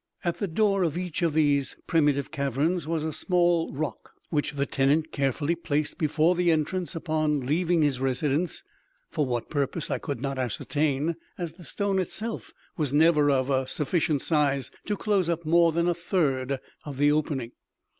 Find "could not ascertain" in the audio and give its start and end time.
9.99-11.17